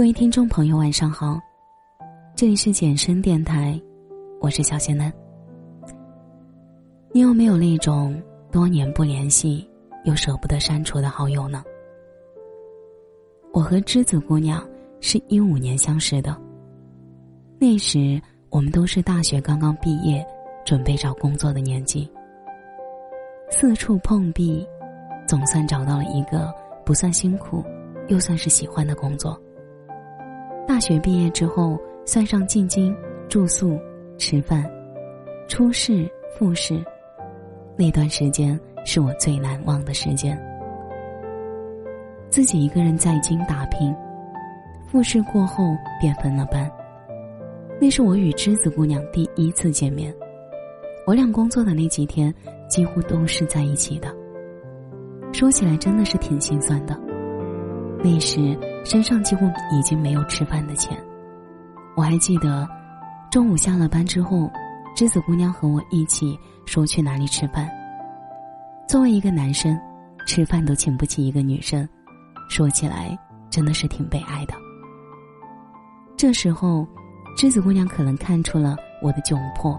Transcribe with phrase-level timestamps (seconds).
[0.00, 1.38] 各位听众朋友，晚上好，
[2.34, 3.78] 这里是简声电台，
[4.40, 5.12] 我是小仙嫩。
[7.12, 8.18] 你有没有那种
[8.50, 9.70] 多年不联系
[10.06, 11.62] 又舍不得删除的好友呢？
[13.52, 14.66] 我和栀子姑娘
[15.02, 16.34] 是一五年相识的，
[17.58, 20.26] 那时我们都是大学刚刚毕业，
[20.64, 22.10] 准备找工作的年纪，
[23.50, 24.66] 四处碰壁，
[25.28, 26.50] 总算找到了一个
[26.86, 27.62] 不算辛苦，
[28.08, 29.38] 又算是喜欢的工作。
[30.66, 32.94] 大学毕业之后，算上进京、
[33.28, 33.78] 住宿、
[34.16, 34.64] 吃饭、
[35.48, 36.82] 初试、复试，
[37.76, 40.40] 那段时间是我最难忘的时间。
[42.28, 43.94] 自己一个人在京打拼，
[44.86, 45.64] 复试过后
[46.00, 46.70] 便分了班。
[47.80, 50.14] 那是我与栀子姑娘第一次见面，
[51.06, 52.32] 我俩工作的那几天
[52.68, 54.14] 几乎都是在一起的。
[55.32, 56.98] 说起来真的是挺心酸的。
[58.02, 60.98] 那时身上几乎已经没有吃饭的钱，
[61.94, 62.68] 我还记得，
[63.30, 64.50] 中午下了班之后，
[64.96, 67.70] 栀子姑娘和我一起说去哪里吃饭。
[68.88, 69.78] 作为一个男生，
[70.26, 71.88] 吃饭都请不起一个女生，
[72.48, 73.16] 说起来
[73.48, 74.54] 真的是挺悲哀的。
[76.16, 76.86] 这时候，
[77.38, 79.78] 栀子姑娘可能看出了我的窘迫，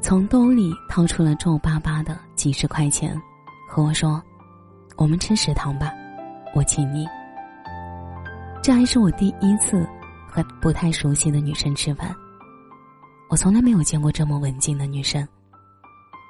[0.00, 3.20] 从兜里掏出了皱巴巴的几十块钱，
[3.68, 4.22] 和我说
[4.96, 5.92] ：“我们吃食堂吧。”
[6.54, 7.06] 我请你。
[8.62, 9.88] 这还是我第一次
[10.28, 12.14] 和不太熟悉的女生吃饭。
[13.28, 15.26] 我从来没有见过这么文静的女生，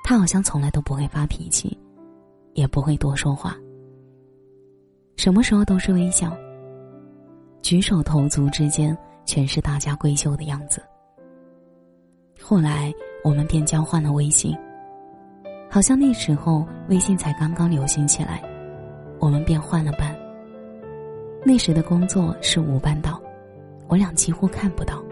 [0.04, 1.76] 她好像从来都不会发脾气，
[2.54, 3.56] 也不会多说话。
[5.16, 6.36] 什么时候都是微笑。
[7.62, 10.82] 举手投足之间全是大家闺秀的样子。
[12.40, 12.92] 后来
[13.24, 14.56] 我们便交换了微信，
[15.70, 18.42] 好像那时候微信才刚刚流行起来。
[19.18, 20.19] 我们便换了班。
[21.44, 23.20] 那时的工作是无班倒，
[23.88, 25.02] 我俩几乎看不到，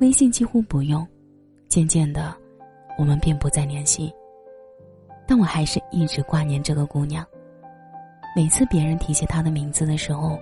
[0.00, 1.06] 微信几乎不用。
[1.68, 2.34] 渐渐的，
[2.98, 4.12] 我们便不再联系。
[5.24, 7.24] 但我还是一直挂念这个姑娘。
[8.34, 10.36] 每次别人提起她的名字的时候，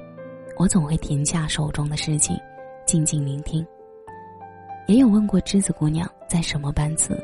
[0.57, 2.35] 我总会停下手中的事情，
[2.87, 3.67] 静静聆听。
[4.87, 7.23] 也有问过栀子姑娘在什么班次，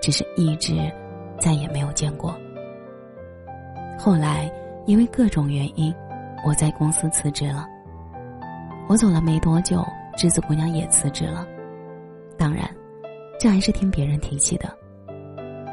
[0.00, 0.90] 只是一直
[1.38, 2.34] 再也没有见过。
[3.98, 4.50] 后来，
[4.86, 5.94] 因为各种原因，
[6.44, 7.66] 我在公司辞职了。
[8.88, 9.86] 我走了没多久，
[10.16, 11.46] 栀子姑娘也辞职了。
[12.36, 12.68] 当然，
[13.38, 14.68] 这还是听别人提起的。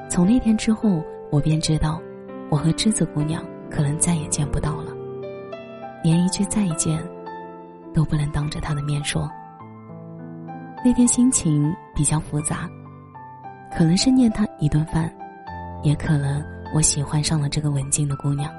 [0.10, 2.02] 从那天之后，我便知道，
[2.50, 4.92] 我和栀子姑娘可能再也见不到了，
[6.04, 7.02] 连一句再见，
[7.94, 9.30] 都不能当着她的面说。
[10.86, 12.70] 那天心情比较复杂，
[13.76, 15.12] 可能是念她一顿饭，
[15.84, 16.44] 也可能。
[16.74, 18.52] 我喜欢上了这个文静的姑娘。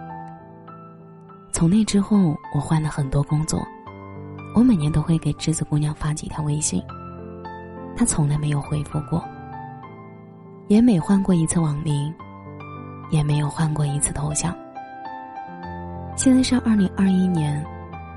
[1.52, 3.66] 从那之后，我换了很多工作，
[4.54, 6.82] 我每年都会给栀子姑娘发几条微信，
[7.96, 9.24] 她从来没有回复过，
[10.68, 12.14] 也每换过一次网名，
[13.10, 14.56] 也没有换过一次头像。
[16.16, 17.64] 现在是二零二一年，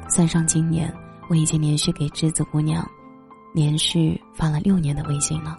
[0.07, 0.93] 算上今年，
[1.27, 2.87] 我已经连续给栀子姑娘
[3.53, 5.57] 连续发了六年的微信了。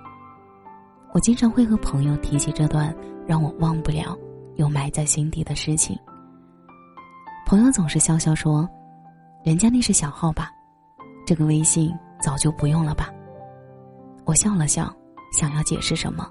[1.12, 2.94] 我经常会和朋友提起这段
[3.26, 4.16] 让我忘不了
[4.56, 5.98] 又埋在心底的事情。
[7.52, 8.66] 朋友总是笑笑说
[9.44, 10.50] ：“人家那是小号吧，
[11.26, 13.10] 这个微信早就不用了吧。”
[14.24, 14.90] 我笑了笑，
[15.34, 16.26] 想要解释什么，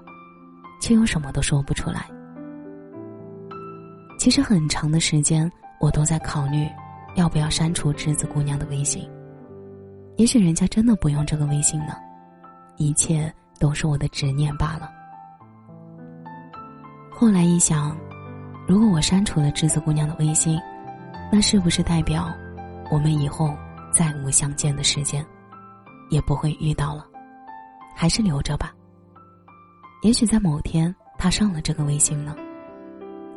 [0.80, 2.08] 却又什么都说不出来。
[4.18, 6.68] 其实很长的时间，我都在考虑
[7.14, 9.08] 要不要删除栀子姑娘的微信。
[10.16, 11.94] 也许人家真的不用这个微信呢，
[12.78, 13.32] 一切。
[13.60, 14.90] 都是我的执念罢了。
[17.12, 17.96] 后来一想，
[18.66, 20.60] 如果我删除了栀子姑娘的微信，
[21.34, 22.30] 那是不是代表
[22.90, 23.56] 我们以后
[23.90, 25.26] 再无相见的时间，
[26.10, 27.06] 也不会遇到了？
[27.96, 28.74] 还是留着吧。
[30.02, 32.36] 也许在某天他上了这个微信呢，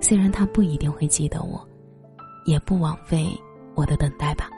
[0.02, 1.66] 虽然他不一定会记得我，
[2.46, 3.30] 也不枉费
[3.76, 4.50] 我的等待吧。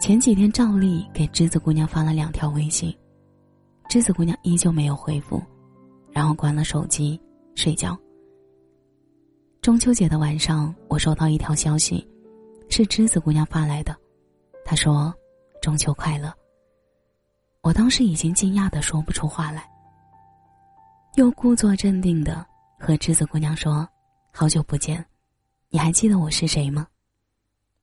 [0.00, 2.96] 前几天照例给栀子姑娘发了两条微信。
[3.90, 5.42] 栀子姑娘依旧没有回复，
[6.10, 7.20] 然后关了手机
[7.54, 7.98] 睡觉。
[9.68, 12.02] 中秋节的晚上，我收到一条消息，
[12.70, 13.94] 是栀子姑娘发来的。
[14.64, 15.14] 她说
[15.60, 16.32] ：“中秋快乐。”
[17.60, 19.68] 我当时已经惊讶的说不出话来，
[21.16, 22.46] 又故作镇定的
[22.80, 23.86] 和栀子姑娘说
[24.32, 25.04] ：“好久不见，
[25.68, 26.86] 你还记得我是谁吗？”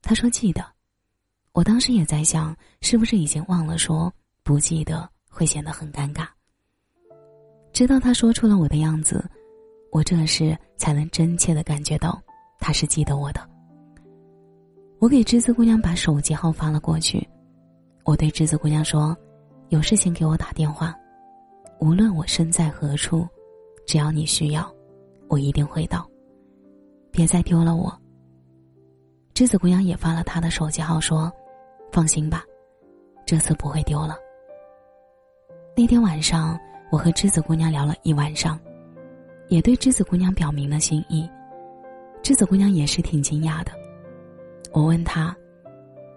[0.02, 0.66] 她说：“记得。”
[1.54, 4.12] 我当时也在想，是不是已经忘了说
[4.42, 5.08] 不记得。
[5.30, 6.26] 会显得很尴尬。
[7.74, 9.24] 直到她说出了我的样子，
[9.96, 12.22] 我这时才能真切的感觉到
[12.60, 13.40] 他是记得我的。
[15.00, 17.26] 我给栀子姑娘把手机号发了过去，
[18.04, 19.16] 我对栀子姑娘说
[19.72, 20.94] ：“有事情给我打电话，
[21.80, 23.26] 无论我身在何处，
[23.88, 24.70] 只要你需要，
[25.30, 26.06] 我一定会到。
[27.10, 27.98] 别再丢了我。”
[29.34, 31.32] 栀子姑娘也发了她的手机号，说
[31.90, 32.44] ：“放心吧，
[33.26, 34.18] 这次不会丢了。”
[35.74, 36.60] 那天晚上，
[36.92, 38.60] 我和栀子姑娘聊了一晚上，
[39.48, 41.30] 也对栀子姑娘表明了心意。
[42.24, 43.72] 栀子姑娘也是挺惊讶的。
[44.72, 45.36] 我问她：“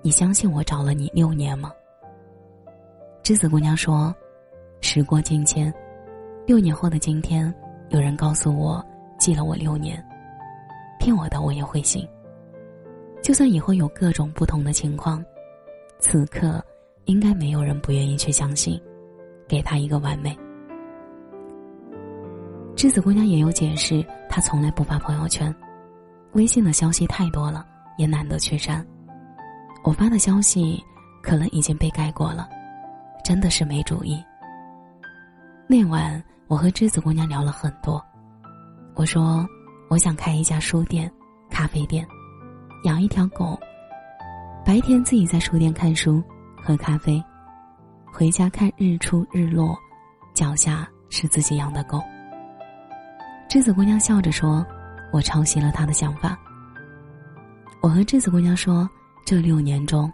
[0.02, 1.72] 你相信我找了你六年吗？”
[3.22, 4.14] 栀子姑娘说
[4.80, 5.72] ：“时过境迁，
[6.46, 7.52] 六年后的今天，
[7.90, 8.84] 有人告诉我
[9.18, 10.02] 记了我六年，
[10.98, 12.08] 骗我的我也会信。
[13.22, 15.24] 就算以后有各种不同的情况，
[15.98, 16.64] 此刻
[17.04, 18.80] 应该没有人不愿意去相信。”
[19.48, 20.38] 给他一个完美。
[22.78, 25.52] 栀子姑娘也有解释，她从来不发朋友圈，
[26.34, 27.66] 微信的消息太多了，
[27.96, 28.86] 也懒得去删。
[29.82, 30.80] 我发的消息
[31.20, 32.48] 可能已经被盖过了，
[33.24, 34.24] 真的是没主意。
[35.66, 38.00] 那晚我和栀子姑娘聊了很多，
[38.94, 39.44] 我说
[39.90, 41.10] 我想开一家书店、
[41.50, 42.06] 咖啡店，
[42.84, 43.58] 养一条狗，
[44.64, 46.22] 白天自己在书店看书、
[46.62, 47.20] 喝咖啡。
[48.06, 49.76] 回家看日出日落，
[50.32, 52.00] 脚下是自己养的狗。
[53.48, 54.64] 栀子姑娘笑着说
[55.10, 56.38] ：“我抄袭了她的想法。”
[57.80, 58.88] 我和栀子姑娘说
[59.24, 60.12] ：“这六年中，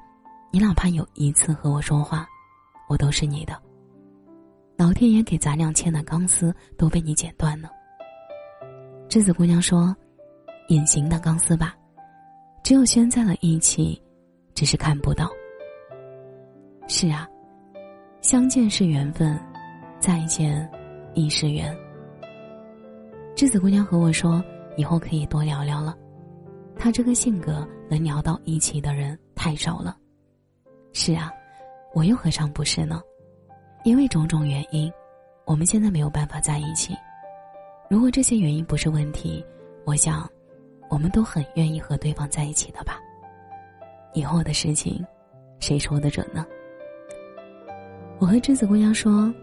[0.53, 2.27] 你哪怕有一次和我说话，
[2.89, 3.61] 我都是你的。
[4.77, 7.69] 老天爷给咱俩牵的钢丝都被你剪断了。”
[9.11, 9.95] 栀子姑娘说
[10.69, 11.75] ：“隐形的钢丝吧，
[12.63, 14.01] 只有拴在了一起，
[14.55, 15.29] 只是看不到。”
[16.87, 17.29] 是啊。
[18.21, 19.39] 相见是缘分，
[19.99, 20.67] 再见
[21.13, 21.77] 亦是缘。
[23.37, 24.43] 栀子姑娘和我说，
[24.77, 25.97] 以后可以多聊聊了。
[26.79, 29.97] 她这个性格能聊到一起的人太少了。
[30.93, 31.33] 是啊，
[31.95, 33.03] 我又何尝不是呢？
[33.83, 34.91] 因为种种原因，
[35.45, 36.95] 我们现在没有办法在一起。
[37.91, 39.45] 如果这些原因不是问题，
[39.85, 40.31] 我想，
[40.89, 43.01] 我们都很愿意和对方在一起的吧。
[44.13, 45.05] 以后的事情，
[45.59, 46.47] 谁说得准呢？
[48.21, 49.35] 我和栀子姑娘说：“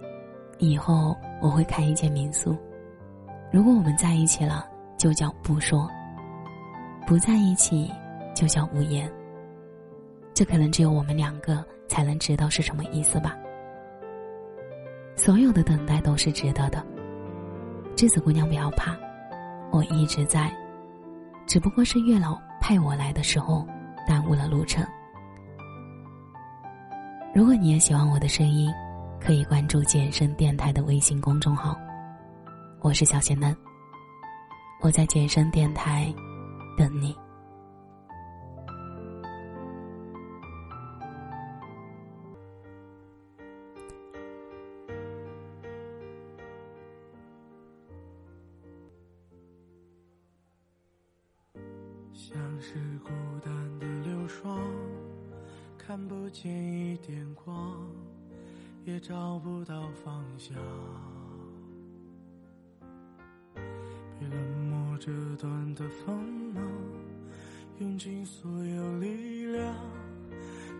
[0.60, 2.58] 以后我会开一间民宿。
[3.52, 4.66] 如果我们在一起了，
[4.98, 5.86] 就叫不说；
[7.06, 7.92] 不在一起，
[8.34, 9.12] 就叫无言。
[10.34, 13.38] 这可能只有我们两个才能知道是什么意思吧。
[15.18, 16.82] 所有的等待都是值得的。
[17.96, 18.96] 栀子姑娘不要怕，
[19.70, 20.50] 我一直在，
[21.46, 23.68] 只不过是月老派我来的时候
[24.08, 24.82] 耽误了路程。”
[27.36, 28.72] 如果你也喜欢我的声音，
[29.20, 31.78] 可以关注“健身电台”的微信公众号。
[32.84, 33.56] 我是小仙嫩，
[34.82, 36.12] 我在健身电台
[36.76, 37.16] 等你。
[52.12, 52.74] 像是
[53.04, 53.12] 孤
[53.44, 54.60] 单的流霜。
[55.78, 57.78] 看不见一点光，
[58.86, 60.56] 也找不到方向。
[65.02, 66.16] 漠折断的锋
[66.54, 66.64] 芒，
[67.80, 69.76] 用尽所有力量，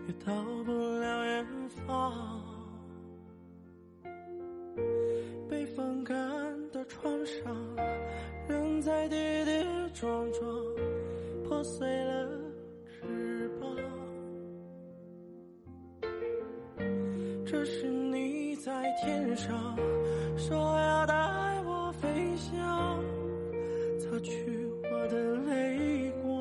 [0.06, 0.32] 也到
[0.64, 1.46] 不了远
[1.86, 2.40] 方。
[5.50, 6.14] 被风干
[6.70, 7.76] 的创伤，
[8.48, 10.40] 仍在跌跌撞撞，
[11.44, 12.28] 破碎了
[12.86, 13.68] 翅膀。
[17.44, 19.76] 这是你在天上
[20.36, 21.14] 说要带
[21.64, 22.81] 我飞翔，
[24.22, 24.32] 去
[24.90, 26.32] 我的泪光。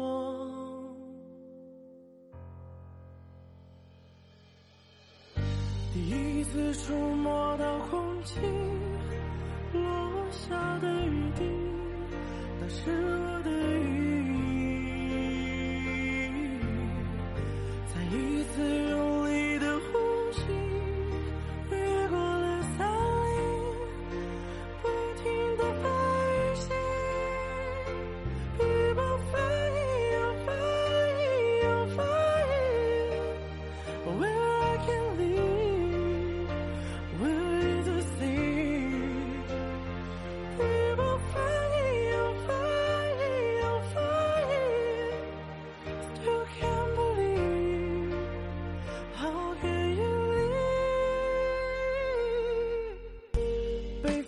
[5.94, 8.40] 第一次触摸到空气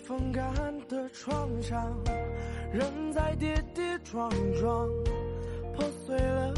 [0.06, 0.44] 风干
[0.86, 1.98] 的创伤
[2.70, 4.30] 仍在跌跌撞
[4.60, 4.86] 撞，
[5.74, 6.52] 破碎了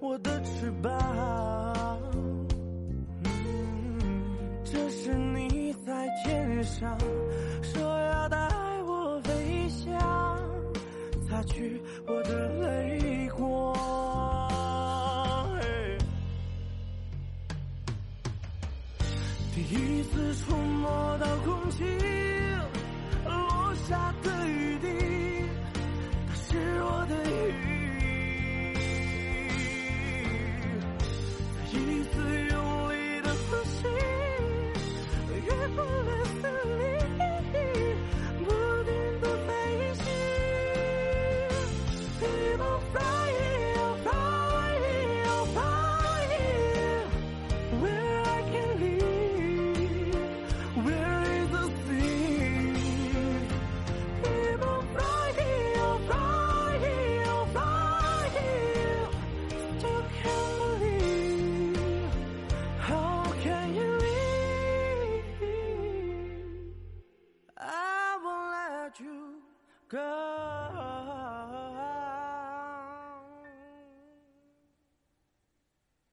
[0.00, 2.00] 我的翅翅膀。
[4.64, 6.98] 这是你在天上
[7.62, 8.36] 说要带
[8.84, 9.96] 我飞翔，
[11.28, 11.77] 擦去